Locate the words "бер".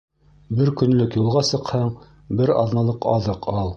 0.59-0.71, 2.41-2.53